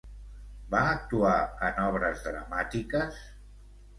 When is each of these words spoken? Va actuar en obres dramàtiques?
Va 0.69 0.79
actuar 0.93 1.33
en 1.67 1.77
obres 1.83 2.25
dramàtiques? 2.29 3.21